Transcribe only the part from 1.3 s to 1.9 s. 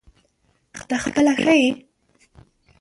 ښه یې؟